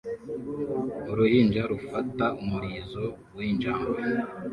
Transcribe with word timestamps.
Uruhinja 1.11 1.61
rufata 1.71 2.25
umurizo 2.41 3.03
w'injangwe 3.35 3.99